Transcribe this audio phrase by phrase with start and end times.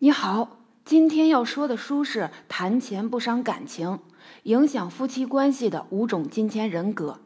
[0.00, 3.98] 你好，今天要说的书是《谈钱不伤感情：
[4.44, 7.18] 影响夫妻关系的五种金钱人格》。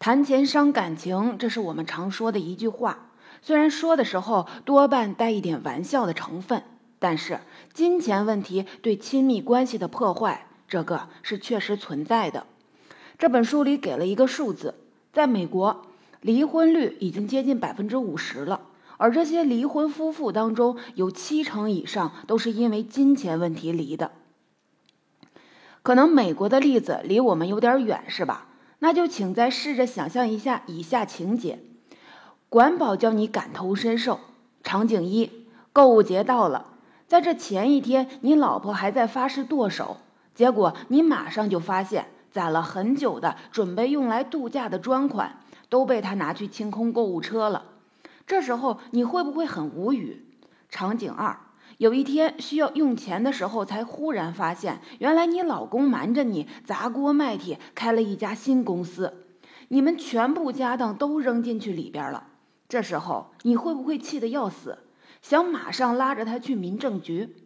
[0.00, 3.10] 谈钱伤感情，这是我们常说的一句话。
[3.42, 6.64] 虽然说的时候多半带一点玩笑的成分，
[6.98, 7.38] 但是
[7.72, 12.44] 金钱问题对亲密关系的破坏，这个是确实存在的。
[13.18, 14.74] 这本书里给了一个数字，
[15.12, 15.82] 在美国，
[16.20, 18.62] 离婚率已经接近百分之五十了。
[19.04, 24.12] 而这些离婚夫妇当中，有七成以上都是因为金钱问题离的。
[25.82, 28.46] 可能美国的例子离我们有点远，是吧？
[28.78, 31.58] 那就请再试着想象一下以下情节：
[32.48, 34.20] 管保叫你感同身受。
[34.62, 35.30] 场景一：
[35.74, 36.68] 购物节到了，
[37.06, 39.98] 在这前一天，你老婆还在发誓剁手，
[40.34, 47.64] 结果你马上就发现，攒了很久的准备用来度假的专款都被她拿去清空购物车了。
[48.26, 50.24] 这时候你会不会很无语？
[50.68, 51.38] 场景二，
[51.78, 59.26] 有一天需要用钱的时候，才忽然发现，原来你老公瞒着你砸锅卖铁开了一家新公司，
[59.68, 62.28] 你们全部家当都扔进去里边了。
[62.68, 64.78] 这时候你会不会气得要死，
[65.22, 67.36] 想马上拉着他去民政局？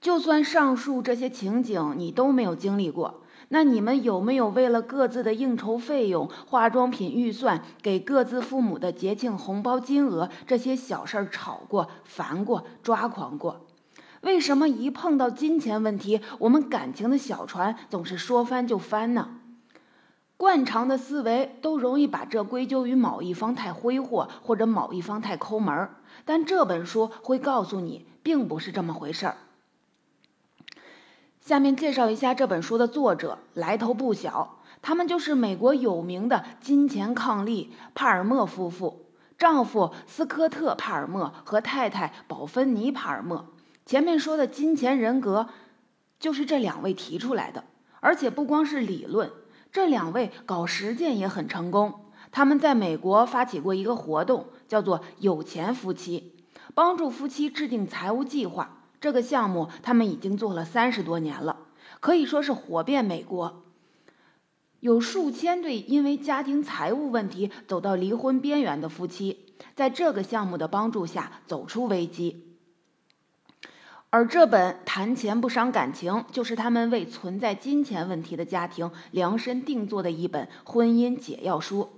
[0.00, 3.22] 就算上述这些情景你都没有经历过。
[3.50, 13.64] 那你们有没有为了各自的应酬费用、化妆品预算、给各自父母的节庆红包金额这些小事儿吵过、烦过、抓狂过？
[14.20, 19.30] 为什么一碰到金钱问题，我们感情的小船总是说翻就翻呢？
[20.36, 25.96] 惯常的思维都容易把这归咎于某一方太挥霍，或者某一方太抠门儿。
[26.24, 29.36] 但这本书会告诉你，并不是这么回事儿。
[31.48, 39.06] 下面介绍一下这本书的作者，来头不小，他们就是美国有名的金钱伉俪帕尔默夫妇，
[39.38, 43.46] 丈夫斯科特·帕尔默和太太宝芬妮·帕尔默。
[43.86, 45.48] 前面说的金钱人格，
[46.20, 47.64] 就是这两位提出来的，
[48.00, 49.30] 而且不光是理论，
[49.72, 52.10] 这两位搞实践也很成功。
[52.30, 56.44] 他们在美国发起过一个活动，叫做“有钱夫妻”，
[56.76, 58.77] 帮助夫妻制定财务计划。
[59.00, 61.58] 这个项目他们已经做了三十多年了，
[62.00, 63.62] 可以说是火遍美国。
[64.80, 72.44] 有数千对因为家庭财务问题走到离婚边缘的夫妻，在这个项目的帮助下走出危机。
[74.10, 81.90] 而这本《谈钱不伤感情》就是他们为存在金钱问题的家庭量身定做的一本婚姻解药书。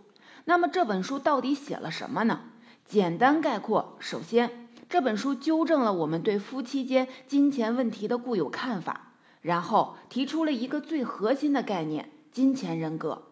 [0.45, 2.41] 那么这本书到底写了什么呢？
[2.85, 4.70] 简单概括，首先。
[4.91, 13.23] 这本书纠正了我们对夫妻间金钱问题的固有看法，然后提出了一个最核心的概念——金钱人格，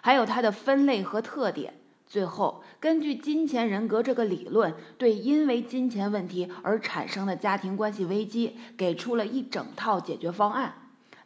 [0.00, 1.74] 还有它的分类和特点。
[2.06, 10.76] 最后，根据金钱人格这个理论，对因为金钱问题而产生的家庭关系危机，给出了一整套解决方案，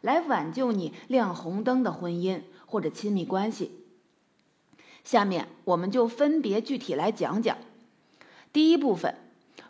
[0.01, 3.71] 来挽救你亮红灯的婚姻或者亲密关系。
[5.05, 7.57] 下面我们就分别具体来讲讲。
[8.51, 9.15] 第一部分。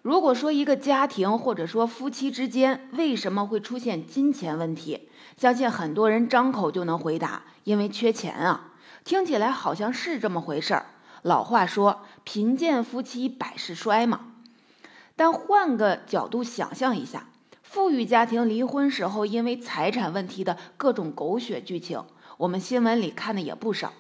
[0.08, 8.72] 如果说一个家庭或者说夫妻之间为什么会出现金钱问题，相信很多人张口就能回答，因为缺钱啊。
[9.04, 10.86] 听起来好像是这么回事儿。
[11.24, 14.22] 老话说，贫贱夫妻百事衰嘛。
[15.18, 17.28] 但换个角度想象一下，
[17.62, 22.06] 富裕家庭离婚时候因为财产问题的各种狗血剧情，
[22.38, 23.92] 我们新闻里看的也不少。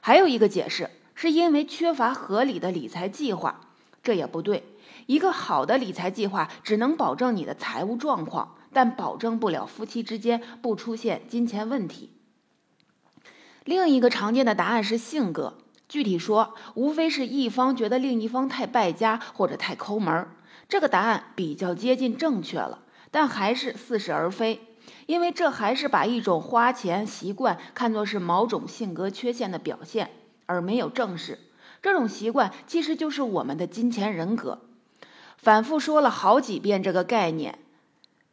[0.00, 3.60] 还有一个解释，是因为缺乏合理的理财计划，
[4.02, 4.64] 这也不对。
[5.06, 12.10] 一个好的理财计划只能保证你的财务状况，但保证不了夫妻之间不出现金钱问题。
[13.64, 15.58] 另一个常见的答案是性格，
[15.88, 20.36] 具体说，无非是一方觉得另一方太败家或者太抠门儿。
[20.68, 24.60] 这个答案比较接近正确了，但还是似是而非，
[25.06, 30.10] 因为这还是把一种花钱习惯看作是某种性格缺陷的表现，
[30.46, 31.38] 而没有正视
[31.80, 34.62] 这种习惯其实就是我们的金钱人格。
[35.36, 37.58] 反复说了好几遍这个概念，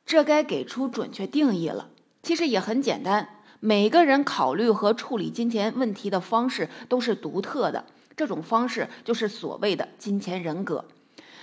[0.05, 1.89] 这该给出准确定义了。
[2.23, 3.29] 其实也很简单，
[3.59, 7.85] 每个人考虑和处理金钱问题的方式都是独特的，
[8.15, 10.85] 这种方式就是所谓的金钱人格。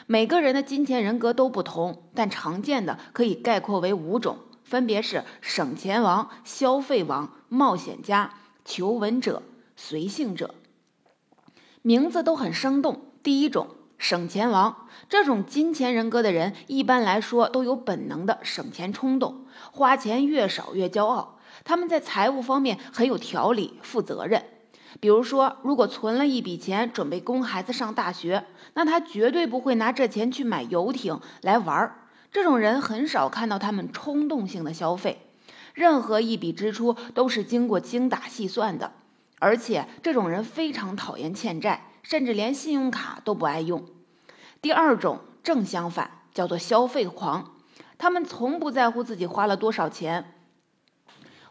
[0.06, 8.34] 每个人的金钱人格都不同，但常见的可以概括为五种，分别是省钱王、消费王、冒险家、
[8.64, 9.42] 求稳者、
[9.76, 10.54] 随性者。
[11.82, 13.12] 名字都很生动。
[13.22, 13.68] 第一种。
[14.00, 21.38] 省钱王这种金钱人格的人，一般来说都有本能的省钱冲动，花钱越少越骄傲。
[21.64, 24.42] 他们在财务方面很有条理、负责任。
[25.00, 31.96] 比如说，如果存了一笔钱准备供孩子上大学，那他绝对不会拿这钱去买游艇来玩儿。
[32.32, 35.26] 这种人很少看到他们冲动性的消费，
[35.74, 38.92] 任何一笔支出都是经过精打细算的。
[39.38, 43.84] 而且，这种人非常讨厌欠债，甚至连信用卡都不爱用。
[44.62, 47.52] 第二种正相反，叫做消费狂，
[47.98, 50.34] 他们从不在乎自己花了多少钱，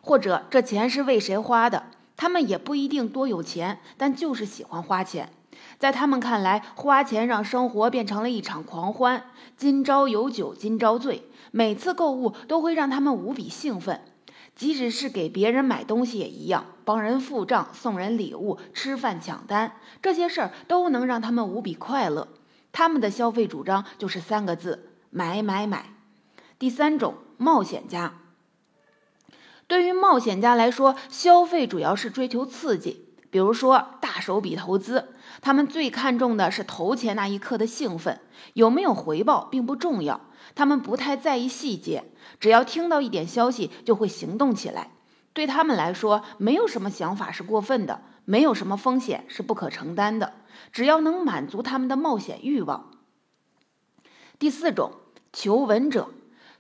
[0.01, 1.88] 或者这钱是为谁花的。
[2.16, 5.31] 他们也不一定多有钱，但就是喜欢花钱。
[5.78, 9.24] 在他们看来，花钱让生活变成了一场狂欢。
[9.56, 14.02] 今朝有酒今朝醉，每次购物都会让他们无比兴奋。
[14.60, 22.28] 即使是给别人买东西也一样，帮人付账、送人礼物、吃饭抢单，这些事儿都能让他们无比快乐。
[22.74, 25.86] 他们的消费主张就是三个字：买买买。
[26.60, 28.16] 第三种，冒险家。
[29.68, 35.08] 对于冒险家来说，消费主要是追求刺激，比如说大手笔投资，
[35.42, 38.20] 他们最看重的是投钱那一刻的兴奋，
[38.54, 40.22] 有没有回报并不重要，
[40.56, 44.92] 他们不太在意细节，只要听到一点消息就会行动起来。
[45.34, 50.34] 对他们来说，没有什么想法是过分的，没有什么风险是不可承担的，
[50.72, 52.92] 只要能满足他们的冒险欲望。
[54.38, 54.94] 第四种，
[55.32, 56.10] 求稳者，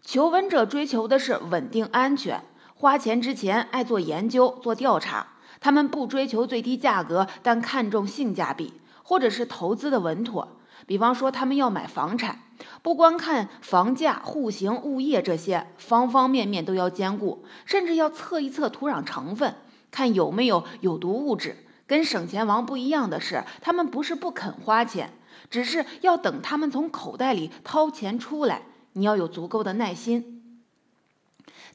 [0.01, 2.43] 求稳者追求的是稳定安全。
[2.75, 8.73] 花钱之前爱做研究、做调查，他们不追求最低价格，但看重性价比，
[9.03, 10.57] 或者是投资的稳妥。
[10.85, 12.39] 比方说，他们要买房产，
[12.81, 19.55] 不光看房价、户型、物业这些，方方面面都要兼顾，甚至要测一测土壤成分，
[19.91, 21.57] 看有没有有毒物质。
[21.85, 25.11] 跟省钱王不一样的是，他们不是不肯花钱，
[25.49, 28.63] 只是要等他们从口袋里掏钱出来。
[28.93, 30.63] 你要有足够的耐心。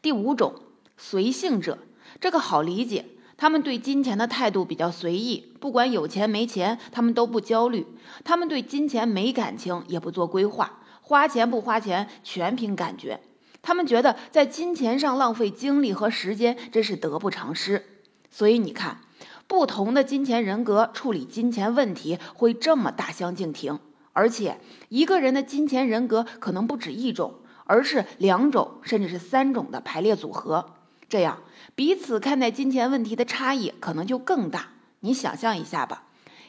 [0.00, 0.54] 第五种。
[0.96, 1.78] 随性者，
[2.20, 3.06] 这个好理解。
[3.36, 7.86] 他们对金钱的态度比较随意，不管有钱没钱，他们都不焦虑。
[8.24, 13.20] 他们对金钱没感情，也不做规划，花钱不花钱全凭感觉。
[13.60, 17.84] 他们觉得在金钱上浪费精力和时间真是得不偿失。
[18.30, 18.98] 所以你看，
[19.46, 23.78] 不同的金钱人格处理金钱问题会这么大相径庭。
[24.12, 24.60] 而且
[24.90, 27.34] 一个人的金钱人格可能不止一种，
[27.64, 30.74] 而是两种甚至是三种的排列组合。
[31.08, 31.40] 这样，
[31.74, 34.70] 彼此看待金钱问题的差异可能就更大。
[35.00, 36.04] 你想象一下吧，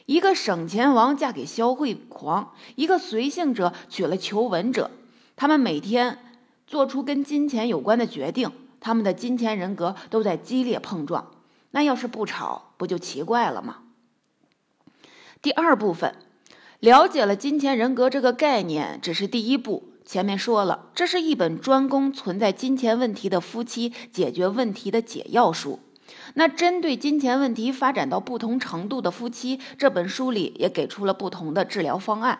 [0.06, 4.90] 一个省钱王嫁给消费狂，一个随性者娶了求稳者，
[5.36, 6.18] 他们每天
[6.66, 8.50] 做出跟金钱有关的决定，
[8.80, 11.32] 他们的金钱人格都在激烈碰撞。
[11.70, 13.78] 那要是不吵，不就奇怪了吗？
[15.42, 16.14] 第二部分，
[16.80, 19.92] 了解了金钱人格这个概念，只是第一步。
[20.06, 25.80] 前面说了，这是一本专攻存在金钱问题的夫妻解决问题的解药书。
[26.34, 32.38] 那针对金钱问题发展到不同程度的夫妻，这本书里也给出了不同的治疗方案。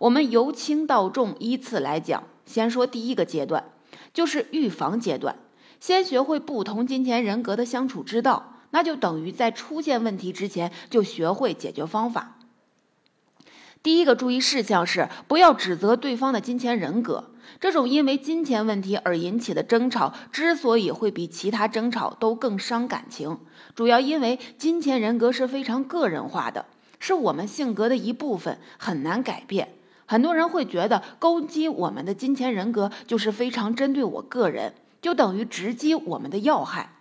[0.00, 2.24] 我们由轻到重依次来讲。
[2.44, 3.66] 先说第一个阶段，
[4.12, 5.36] 就是预防阶段。
[5.78, 12.38] 先学会不同金钱人格的相处之道，那就等于在出现问题之前就学会解决方法。
[13.82, 17.30] 第一个注意事项是，不要指责对方的金钱人格。
[17.60, 23.38] 这种因为金钱问题而引起的争吵，之所以会比其他争吵都更伤感情，
[23.74, 26.66] 主要因为金钱人格是非常个人化的，
[27.00, 29.74] 是我们性格的一部分，很难改变。
[30.06, 36.92] 很多人会觉得攻击我们的金钱人格就是非常针对我个人，就等于直击我们的要害。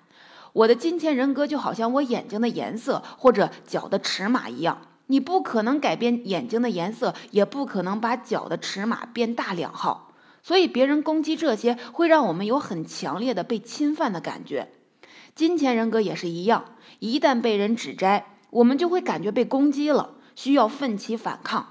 [0.54, 4.82] 我的金钱人格就好像我眼睛的颜色或者脚的尺码一样。
[5.12, 14.70] 你不可能改变眼睛的颜色，也不可能把脚的尺码变大两号，所以别人攻击这些会让我们有很强烈的被侵犯的感觉。
[15.36, 16.64] 金钱人格也是一样，
[17.00, 21.68] 一旦被人指摘，我们就会感觉被攻击了，需要奋起反抗。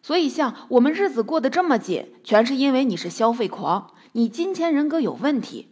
[0.00, 5.66] 所以，像我们日子过得这么紧，全是因为你是消费狂，你金钱人格有问题，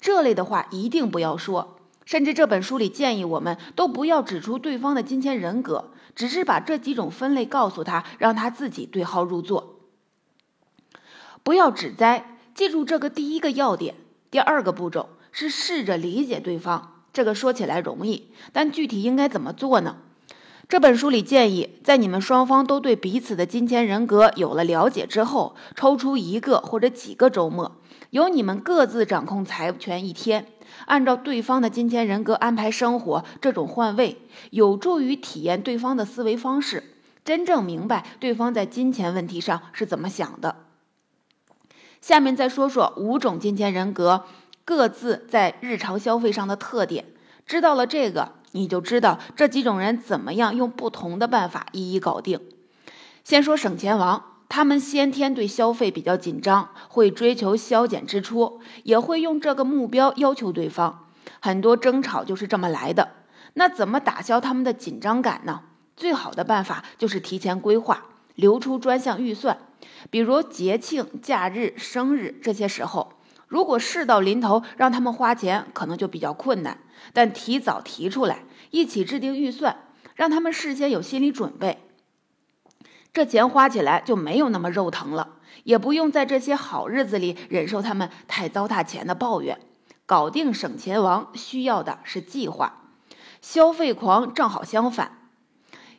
[0.00, 1.78] 这类的话一定不要说。
[2.04, 5.90] 甚至这本书里建议我们都不要指出对方的金钱人格。
[6.14, 9.80] 只是把这几种分类告诉他，让他自己对号入座，
[11.42, 12.38] 不要指摘。
[12.54, 13.94] 记住这个第一个要点。
[14.30, 17.04] 第二个步骤是试着理解对方。
[17.12, 19.96] 这个说起来容易，但具体应该怎么做呢？
[20.68, 27.76] 这本书里建议，在你们双方都对彼此的金钱人格有了了解之后，抽出一个或者几个周末，
[28.10, 30.46] 由你们各自掌控财权一天。
[30.92, 34.18] 按照对方的金钱人格安排生活，这种换位
[34.50, 36.84] 有助于体验对方的思维方式，
[37.24, 40.56] 真正明白对方在金钱问题上是怎么想的。
[42.02, 44.26] 下面再说说五种金钱人格
[44.66, 47.06] 各自在日常消费上的特点。
[47.46, 52.38] 知道了这个，你就知道这几种人怎么样用不同的办法一一搞定。
[53.24, 61.06] 先说省钱王，他们先天对消费比较紧张，会追求削减支出，也会用这个目标要求对方。
[61.40, 63.12] 很多争吵就是这么来的。
[63.54, 65.62] 那怎么打消他们的紧张感呢？
[65.96, 68.04] 最好的办法就是提前规划，
[68.34, 69.56] 留出专项预算。
[70.10, 73.14] 比如节庆、假日、生日这些时候，
[73.48, 76.76] 如果事到临头让他们花钱，可能就比较困难。
[77.14, 79.78] 但提早提出来，一起制定预算，
[80.14, 81.78] 让他们事先有心理准备，
[83.12, 89.60] 这钱花起来就没有那么肉疼了，也不用在这些好日子里忍受他们太糟蹋钱的抱怨。
[90.06, 92.88] 搞定省钱王需要的是计划，
[93.42, 95.18] 消费狂正好相反，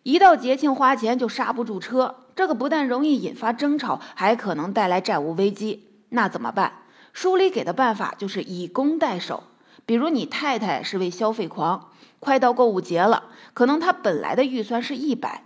[0.02, 2.16] 一到节庆花钱就刹不住车。
[2.36, 5.88] 这个不但容易引发争吵，还可能带来债务危机。
[6.10, 6.74] 那怎么办？
[7.14, 9.44] 书里给的办法就是以攻代守。
[9.86, 11.90] 比如你太太是位消费狂，
[12.20, 15.44] 快到购物节了，可能她本来的预算是一百，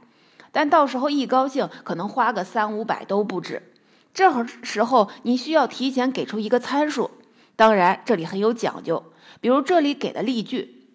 [0.52, 3.72] 但到时候一高兴，可能花个三五百都不止。
[4.14, 7.12] 这时候你需要提前给出一个参数，
[7.56, 9.04] 当然这里很有讲究。
[9.42, 10.88] 比如这里给的例句：“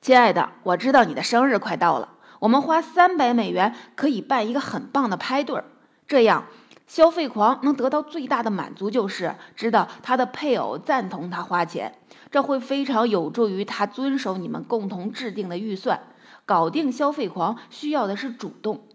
[0.00, 2.10] 亲爱的，我知道你的生日快到了。”
[2.40, 5.64] 我们花三百美元可以办一个很棒的派对儿，
[6.06, 6.44] 这样
[6.86, 11.94] 消费狂能得到最大的满足，就是知道他的配偶赞同他花钱，
[12.30, 16.02] 这会非常有助于他遵守你们共同制定的预算。
[16.46, 18.86] 搞定消费狂需要的是主动。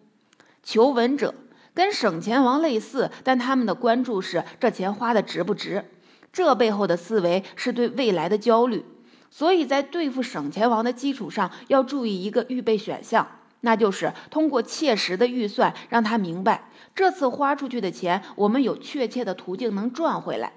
[0.64, 1.34] 求稳者
[1.74, 5.86] 跟省钱王类似，但他们的关注是这钱花的值不值，
[6.32, 8.86] 这背后的思维是对未来的焦虑。
[9.32, 13.28] 所以在对付省钱王的基础上，要注意一个预备选项。
[13.62, 20.54] 那就是通过切实的预算，让他明白这次花出去的钱，我们有确切的途径能赚回来，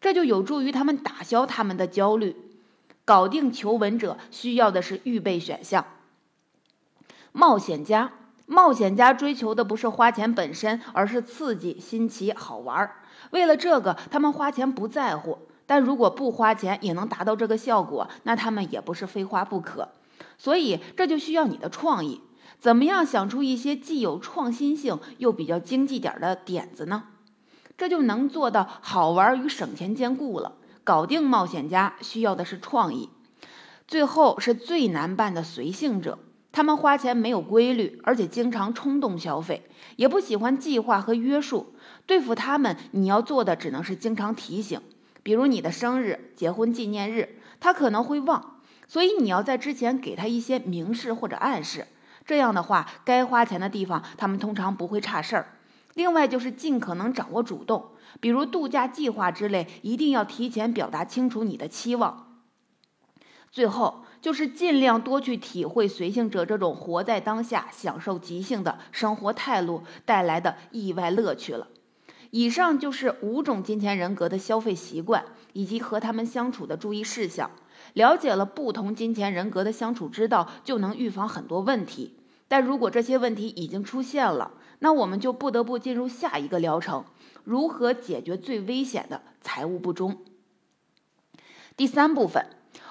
[0.00, 2.36] 这就有助于他们打消他们的焦虑。
[3.04, 5.86] 搞定求稳者需要的是预备选项。
[7.32, 8.12] 冒险家，
[8.46, 12.96] 冒险家追求的不是花钱本身，而是刺激、新奇、好玩儿。
[13.30, 19.90] 为了这个，他们花钱不在乎，但如果不花钱也能达到这个效果，那他们也不是非花不可。
[20.38, 22.20] 所以这就需要你的创意，
[22.58, 27.04] 怎么样想出一些既有创新性又比较经济点的点子呢？
[27.76, 30.54] 这就能做到好玩与省钱兼顾了。
[30.82, 33.10] 搞定冒险家需要的是创意。
[33.86, 36.18] 最后是最难办的随性者，
[36.58, 39.62] 他们花钱没有规律，而且经常冲动消费，
[39.94, 41.72] 也不喜欢计划和约束。
[42.04, 44.80] 对付他们，你要做的只能是经常提醒，
[45.22, 48.56] 比如你的生日、结婚纪念日，他可能会忘。
[48.88, 51.86] 所以你要在之前给他一些明示或者暗示，
[52.26, 55.54] 这样的话，该花钱的地方他们通常不会差事儿。
[55.94, 62.24] 另外就是尽可能掌握主动，比如度假计划之类，一定要提前表达清楚你的期望。
[63.52, 71.68] 最后就是尽量多去体会随性者这种活在当下、享受即兴的生活态度带来的意外乐趣了。
[72.30, 77.50] 以上就是五种金钱人格的消费习惯以及和他们相处的注意事项。
[77.94, 82.18] 了解了不同金钱人格的相处之道，就能预防很多问题。
[82.48, 87.04] 但如果这些问题已经出现了，那我们就不得不进入下一个疗程：
[87.44, 90.18] 如何解决最危险的财务不忠。
[91.76, 92.46] 第三部分，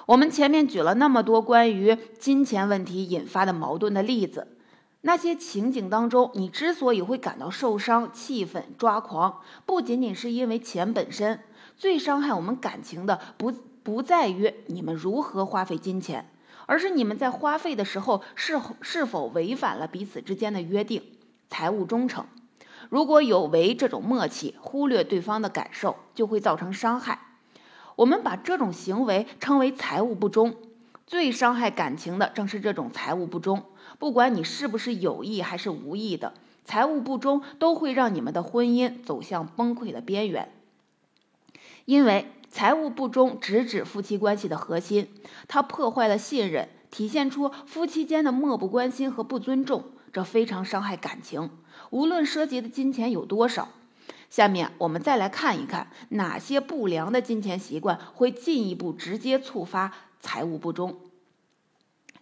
[0.08, 4.48] 我们前面举了那么多关于金钱问题引发的矛盾的例子，
[5.02, 11.40] 那些情景当中，你之所以会感到受伤、气愤、抓狂，不仅仅是因为钱本身，
[11.76, 13.52] 最伤害我们感情的不。
[13.84, 16.30] 不在于你们如何花费金钱，
[16.66, 21.02] 而是你们在花费的时候是是否违反了彼此之间的约定。
[21.48, 22.26] 财务忠诚，
[22.90, 27.27] 如果有违这种默契，忽略对方的感受，就会造成伤害。
[27.98, 30.54] 我们把这种行为称为财务不忠。
[31.04, 33.64] 最伤害感情的正是这种财务不忠。
[33.98, 36.32] 不管你是不是有意还是无意的，
[36.64, 40.52] 财务不忠都会让你们的婚姻走向崩溃的边缘，
[41.84, 42.32] 因为。
[42.50, 45.08] 财务不忠直指夫妻关系的核心，
[45.48, 51.50] 它破坏了信任，体现出夫妻间的漠不关心和不尊重，这非常伤害感情。
[51.90, 53.68] 无论涉及的金钱有多少，
[54.30, 60.96] 下面我们再来看一看哪些不良的金钱习惯会进一步直接触发财务不忠。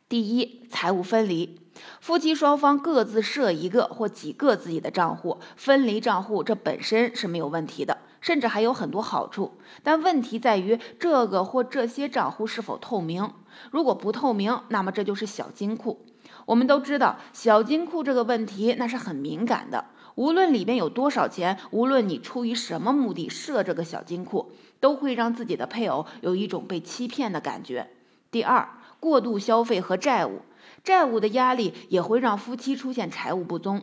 [0.08, 1.60] 第一，财务分离，
[2.00, 7.98] 夫妻双方各自设一个或几个自己的账户，分离账户，这本身是没有问题的。
[8.20, 9.52] 甚至还有很多好处，
[9.84, 13.32] 但问题在于这个或这些账户是否透明。
[13.70, 16.04] 如果不透明，那么这就是小金库。
[16.44, 19.84] 我们都知道，小金库这个问题那是很敏感的。
[20.16, 27.90] 无论里面有多少钱，无论你出于什么目的设这个小金库，都会让自己的配偶有一种被欺骗的感觉。
[28.30, 30.40] 第二，过度消费和债务。
[30.82, 33.82] 债务的压力也会让夫妻出现财务不宗。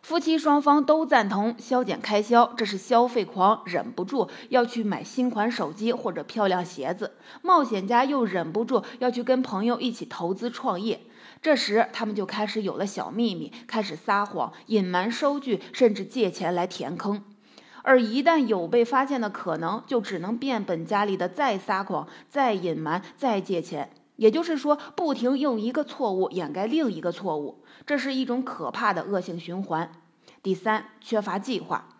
[0.00, 7.12] 夫妻双方都赞同削减开销，这是消费狂忍不住要去买新款手机或者漂亮鞋子，
[7.42, 11.02] 冒险家又忍不住要去跟朋友一起投资创业。
[11.42, 17.24] 这时，他们就开始有了小秘密，开始撒谎、隐瞒收据，甚至借钱来填坑。
[17.82, 23.90] 而一旦有被发现的可能，就只能变本加厉的再撒谎、再隐瞒、再借钱。
[24.14, 27.64] 也就是说，不停用一个错误掩盖另一个错误。
[27.84, 29.90] 这是一种可怕的恶性循环。
[30.44, 31.91] 第三，缺乏计划，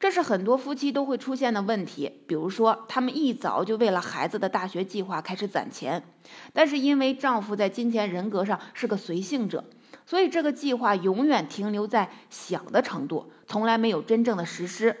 [0.00, 2.20] 这是很多夫妻都会出现的问题。
[2.26, 6.04] 比如说，他们一早就为了孩子的大学计划开始攒钱，
[6.52, 9.64] 但是因为丈夫在金钱人格上是个随性者，
[10.06, 14.96] 所以这个计划永远停留在想的程度，从来没有真正的实施。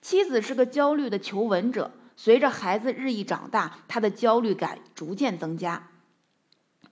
[0.00, 5.88] 妻子是个焦虑的求稳者，随着孩子日益长大，她的焦虑感逐渐增加。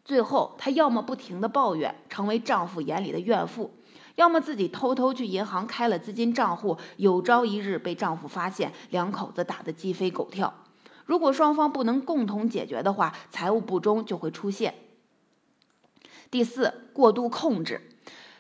[0.05, 3.71] 最后，她要么不停的抱怨，成为丈夫眼里的怨妇；
[4.17, 10.55] 要么自己偷偷去银行开了资金账户，有朝一日被丈夫发现，两口子打得鸡飞狗跳。
[11.07, 14.75] 如果双方不能共同解决的话，财务不忠就会出现。
[16.31, 17.81] 第四，过度控制，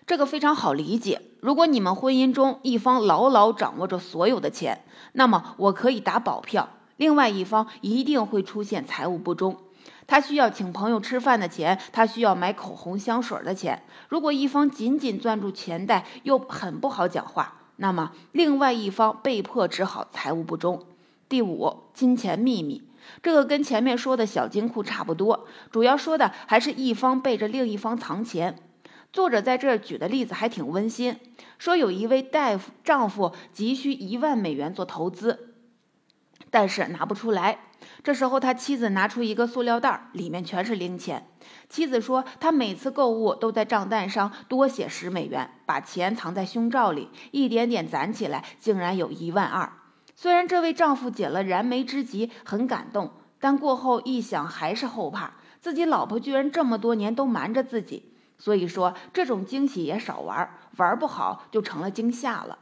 [0.06, 1.22] 这个非常好理解。
[1.40, 9.56] 如果你们婚姻中一方牢牢掌握着所有的钱，那么我可以打保票，另外一方一定会出现财务不忠。
[10.10, 13.84] 他需要请朋友吃饭的钱，他需要买口红香水的钱。
[14.08, 20.82] 如果一方紧紧攥住钱袋，又很不好讲话，那么另外一方被迫只好财务不忠。
[21.28, 22.82] 第五，金钱秘密，
[23.22, 28.58] 这个跟前面说的小金库差不多，主要说的还是一方背着另一方藏钱。
[29.12, 31.18] 作者在这举的例子还挺温馨，
[31.58, 35.49] 说有一位大夫丈夫急需一万美元做投资，
[36.50, 37.58] 但是拿不出来。
[38.02, 41.26] 这时候，他妻子拿出一个塑料袋，里面全是零钱。
[41.68, 49.72] 妻子说，他每次购物都在账单上多写十美元，把钱藏在胸罩里，一点点攒起来，竟然有一万二。
[50.14, 58.12] 虽然这位丈夫解了燃眉之急，很感动，但过后一想，还是后怕自己老婆居然这么多年都瞒着自己。
[58.36, 62.58] 所以说，这种惊喜也少玩，玩不好就成了惊吓了。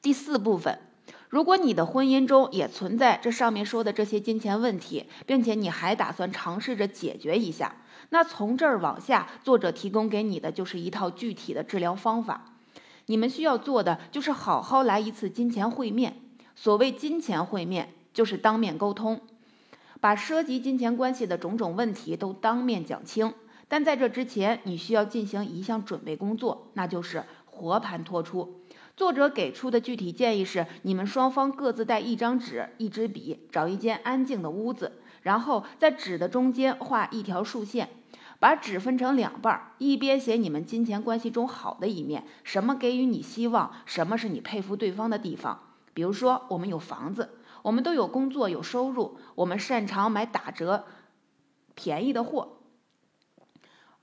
[0.00, 0.87] 第四部分。
[1.28, 7.76] 如果你的婚姻中也存在这上面说的这些金钱问题，并且你还打算尝试着解决一下，
[8.08, 12.54] 那从这儿往下，作者提供给你的就是一套具体的治疗方法。
[13.06, 16.16] 你们需要做的就是好好来一次金钱会面。
[16.56, 19.20] 所谓金钱会面，就是当面沟通，
[20.00, 23.34] 把涉及金钱关系的种种问题都当面讲清。
[23.68, 28.62] 但在这之前，你需要进行一项准备工作，那就是活盘托出。
[28.98, 34.90] 作者给出的具体建议是：你们双方各自带一张纸、一支笔，找一间安静的屋子，
[35.22, 37.90] 然后在纸的中间画一条竖线，
[38.40, 45.60] 把纸分成两半，一边写你们金钱关系中好的一面，什么给予你希望，什么是你佩服对方的地方。
[45.94, 47.30] 比如说，我们有房子，
[47.62, 50.86] 我们都有工作有收入，我们擅长买打折
[51.76, 52.57] 便宜的货。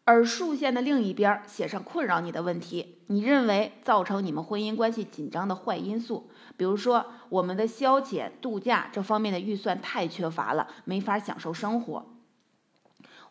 [0.07, 12.03] 而竖线的另一边写上困扰你的问题，你认为造成你们婚姻关系紧张的坏因素，比如说我们的消遣、度假这方面的预算太缺乏了，没法享受生活；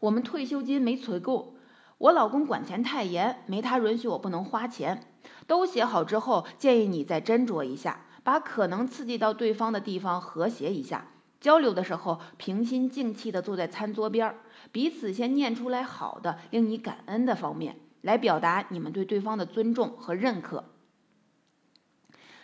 [0.00, 1.54] 我们退休金没存够；
[1.98, 5.06] 我老公管钱太严，没他允许我不能花钱。
[5.46, 11.06] 都写好之后，建议你再斟酌一下，把可能刺激到对方的地方和谐一下。
[11.40, 14.38] 交流的时候，平心静气地坐在餐桌边儿。
[14.74, 20.64] 彼此先念出来好的、令你感恩的方面，来表达你们对对方的尊重和认可。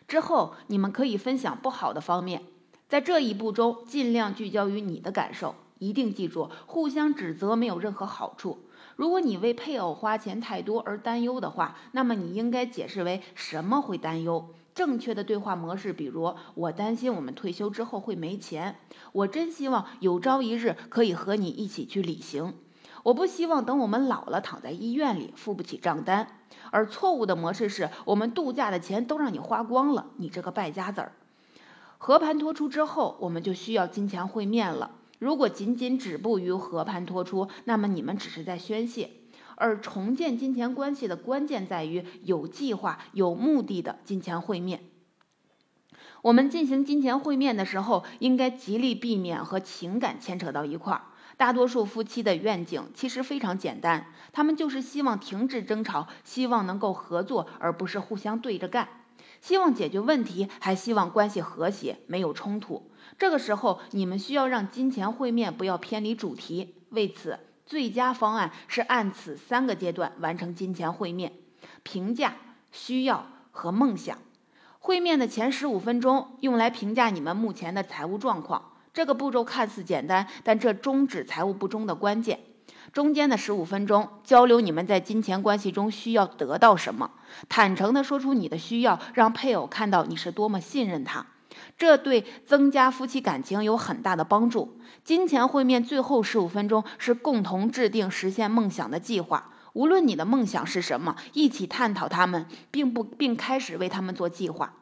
[0.07, 2.43] 之后，你们可以分享不好的方面。
[2.89, 8.61] 在这一步中，尽量聚焦于你的感受，一定记住，互相指责没有任何好处。
[8.95, 14.55] 如果你为配偶花钱太多而担忧的话，那么你应该解释为什么会担忧。
[14.81, 18.77] 正确的对话模式，比如我担心我们退休之后会没钱，
[19.13, 22.55] 我真希望有朝一日可以和你一起去旅行，
[23.03, 26.29] 我不希望等我们老了躺在医院里付不起账单。
[26.71, 31.13] 而错误的模式是我们度假的钱都让你花光了，你这个败家子儿。
[31.99, 34.93] 和盘托出之后，我们就需要金钱会面了。
[35.19, 39.11] 如果仅仅止步于和盘托出，那么你们只是在宣泄。
[39.61, 44.81] 而重建金钱关系的关键在于有计划、有目的的金钱会面。
[46.23, 51.03] 我们进行金钱会面的时候，应该极力避免和情感牵扯到一块儿。
[51.37, 58.89] 大多数夫妻的愿景其实非常简单，他们就是希望停止争吵，希望能够合作，而不是互相对着干。
[59.41, 62.91] 希望解决问题，还希望关系和谐，没有冲突。
[63.19, 66.75] 这个时候，你们需要让金钱会面不要偏离主题。
[66.91, 67.39] 为此，
[67.71, 71.35] 最佳方案是按此三个阶段完成金钱会面：
[71.85, 72.35] 评价、
[72.73, 74.19] 需要和梦想。
[74.81, 78.73] 会面的前十五分钟用来评价你们目前的财务状况。
[78.93, 82.41] 这个步骤看似简单，但这终止财务不忠的关键。
[82.93, 87.13] 中间的十五分钟交流你们在金钱关系中需要得到什么，
[87.49, 91.25] 坦诚地说出你的需要，让配偶看到你是多么信任他，
[91.81, 94.77] 这对增加夫妻感情有很大的帮助。
[95.03, 104.75] 金钱会面最后十五分钟是共同制定实现梦想的计划，无论你的梦想是什么，一起探讨他们，并不并开始为他们做计划。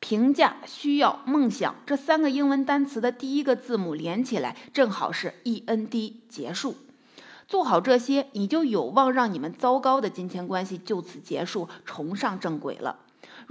[0.00, 6.76] 评价、需要、梦想这三个英文单词的第一个字母连起来，正好是 E N D 结束。
[7.46, 13.00] 做好这些，你就有望让你们糟糕的金钱关系就此结束，重上正轨了。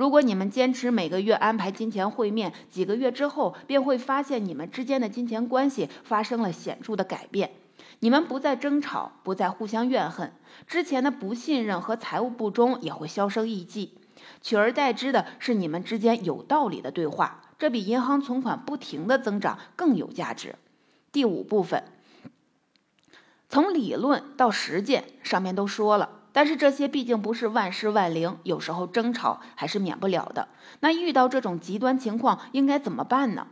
[0.01, 7.51] 如果你们坚持每个月安排金钱会面，几个月之后便会发现你们之间的金钱关系发生了显著的改变。
[7.99, 10.33] 你们不再争吵，不再互相怨恨，
[10.65, 13.93] 之前的不信任和财务不忠也会销声匿迹。
[14.41, 20.55] 取而代之的是你们之间有道理的对话，这比银行存款不停的增长更有价值。
[21.11, 21.83] 第五部分，
[23.49, 30.47] 从理论到实践，上面都说了，但是这些毕竟不是万事万灵，有时候争吵还是免不了的。
[30.79, 33.47] 那遇到这种极端情况应该怎么办呢？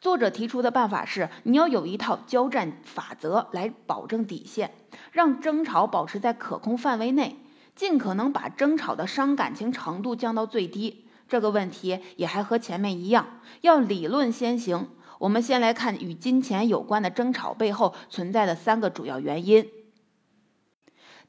[0.00, 4.72] 作者提出的办法是，你要有一套交战法则来保证底线，
[5.12, 7.36] 让争吵保持在可控范围内。
[7.74, 11.06] 尽可能把争吵的伤感情程度降到最低。
[11.26, 14.88] 这个问题也还和前面一样，要理论先行。
[15.18, 19.70] 我们先来看与金钱有关的争吵背后存在的三个主要原因。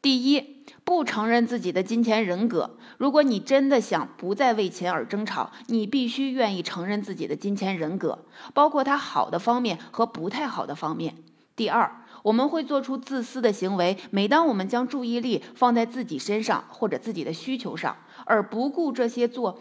[0.03, 2.77] 第一，不承认自己的金钱人格。
[2.97, 11.15] 如果你真的想不再为钱而争吵，你必须愿意承认自己的金钱人格，包括它好的方面和不太好的方面。
[11.55, 11.99] 第二。
[12.23, 13.97] 我们会做出自私的行为。
[14.09, 19.59] 每当我们将注意力放在自己身上或者自己的需求上，而不顾这些做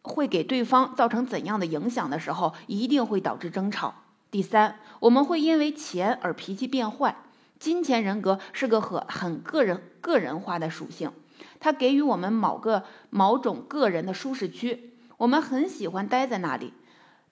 [0.00, 3.96] 会给对方造成怎样的影响的时候，一定会导致争吵。
[4.30, 7.16] 第三，我们会因为钱而脾气变坏。
[7.64, 11.12] 金钱人格是个很很个人个人化的属性，
[11.60, 16.74] 它给予我们某个某种个人的舒适区，我们很喜欢待在那里。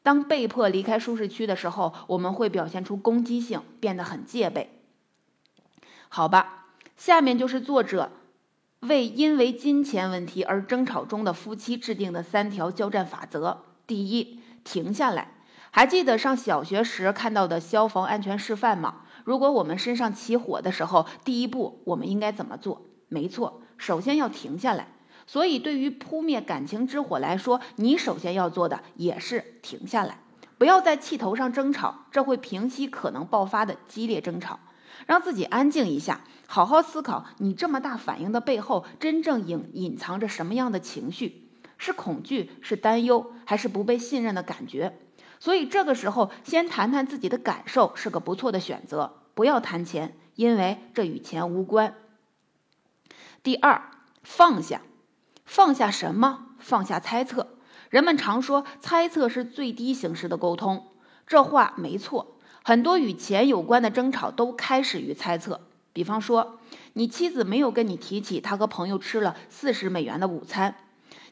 [0.03, 4.81] 当被迫离开舒适区的时候，我们会表现出攻击性，变得很戒备。
[6.09, 6.65] 好吧，
[6.97, 8.11] 下面就是作者
[8.81, 13.65] 为因为金钱问题而争吵中的夫妻制定的三条交战法则。
[13.87, 15.35] 第一，停下来。
[15.71, 19.03] 还记得上小学时看到的消防安全示范吗？
[19.25, 22.87] 如果我们身上起火的时候，第一步我们应该怎么做？
[23.09, 24.89] 没错，首先要停下来。
[25.27, 30.19] 所以，对于扑灭感情之火来说，你首先要做的也是停下来，
[30.59, 34.59] 不要在气头上争吵，这会平息可能爆发的激烈争吵。
[35.07, 41.49] 让自己安静一下，好好思考你这么大反应的背后，真正隐隐藏着什么样的情绪？
[41.79, 44.99] 是恐惧，是担忧，还是不被信任的感觉？
[45.43, 49.15] 所以，这个时候先谈谈自己的感受是个不错的选择。
[49.35, 51.97] 不要谈钱，因为这与钱无关。
[53.43, 53.91] 第二，
[54.23, 54.83] 放下。
[55.45, 56.47] 放下什么？
[56.61, 57.49] 放下猜测。
[57.91, 60.87] 人们常说，猜测是最低形式的沟通。
[61.27, 62.37] 这话没错。
[62.63, 65.63] 很多与钱有关的争吵都开始于猜测。
[65.93, 66.61] 比方说，
[66.93, 70.77] 你妻子没有跟你提起她和朋友吃了四十美元的午餐，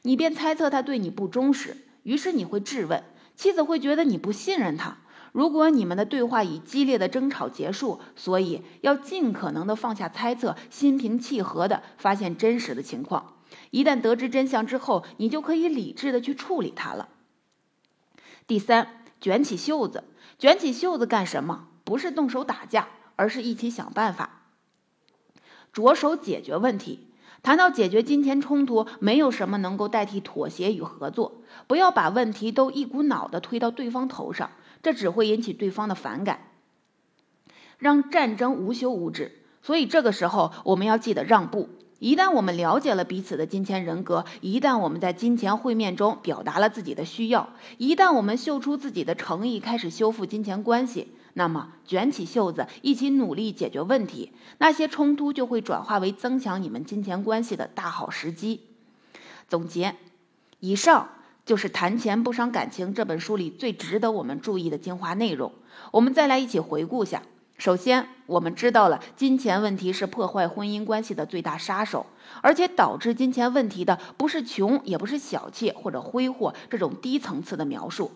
[0.02, 1.76] 你便猜测她对你不忠实。
[2.02, 3.04] 于是你会质问，
[3.40, 4.98] 妻子会觉得你不信任她。
[5.32, 13.38] 如果你们的对话以激烈的争吵结束，所以要尽可能的放下猜测，心平气和的发现真实的情况。
[13.70, 17.08] 一旦得知真相之后，你就可以理智的去处理它了。
[18.46, 20.04] 第三，卷起袖子，
[20.38, 21.68] 卷起袖子干什么？
[21.84, 24.42] 不是动手打架，而是一起想办法，
[25.72, 27.06] 着手解决问题。
[27.42, 31.42] 谈到解决金钱冲突，没有什么能够代替妥协与合作。
[31.66, 34.50] 不要把问题都一股脑的推到对方头上，
[34.82, 36.40] 这只会引起对方的反感，
[37.78, 39.32] 让战争无休无止。
[39.62, 41.68] 所以这个时候，我们要记得让步。
[41.98, 58.62] 一旦我们了解了彼此的金钱人格，一旦我们在金钱会面中表达了自己的需要，一旦我们秀出自己的诚意，开始修复金钱关系，那么卷起袖子，一起努力解决问题，那些冲突就会转化为增强你们金钱关系的大好时机。
[59.48, 59.96] 总结，
[60.58, 61.08] 以上
[61.44, 65.52] 就是《谈钱不伤感情》这本书里最值得我们注意的精华内容。
[65.92, 67.22] 我们再来一起回顾下。
[67.58, 72.06] 首先，我们知道了金钱问题是破坏婚姻关系的最大杀手，
[72.40, 78.12] 而且导致金钱问题的不是穷，也不是小气或者挥霍这种低层次的描述，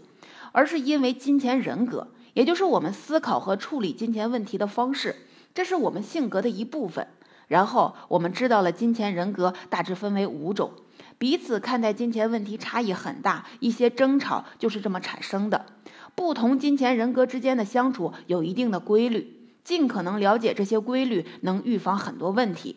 [0.52, 5.16] 而是因为金钱人格，也就是我们思考和处理金钱问题的方式，
[5.54, 7.06] 这是我们性格的一部分。
[7.46, 10.72] 然后，我们知道了金钱人格大致分为五种，
[11.18, 15.66] 彼此看待金钱问题差异很大，一些争吵就是这么产生的。
[16.14, 22.76] 不同金钱人格之间的相处有一定的规律，尽可能了解这些规律，能预防很多问题。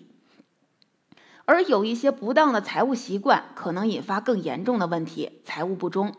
[1.46, 6.14] 而有一些不当的财务习惯，可能引发更严重的问题——财务不忠。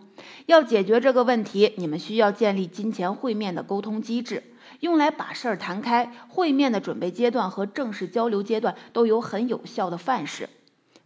[0.47, 4.43] 要解决这个问题，你们需要建立金钱会面的沟通机制，
[4.81, 6.13] 用来把事儿谈开。
[6.29, 10.49] 会面的准备阶段和正式交流阶段都有很有效的范式。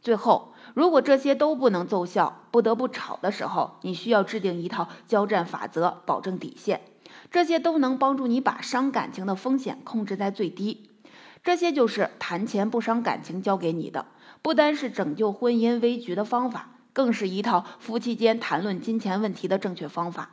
[0.01, 0.49] 最后。
[0.75, 6.81] 如果这些都不能奏效，不得不吵的时候，你需要制定一套交战法则，保证底线。
[7.31, 10.89] 这些都能帮助你把伤感情的风险控制在最低。
[11.45, 14.07] 这些就是谈钱不伤感情教给你的，
[14.41, 20.31] 不单是拯救婚姻危局的方法，更是一套夫妻间谈论金钱问题的正确方法。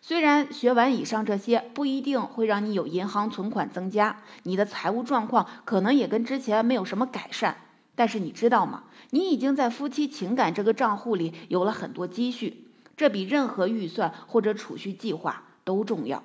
[0.00, 7.56] 虽然学完以上这些不一定会让你有银行存款增加，你的财务状况可能也跟之前没有什么改善。
[7.96, 8.84] 但是你知道吗？
[9.10, 16.22] 你已经在夫妻情感这个账户里有了很多积蓄，这比任何预算或者储蓄计划都重要。